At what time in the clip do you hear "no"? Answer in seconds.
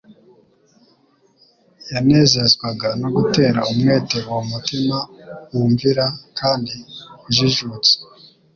3.01-3.09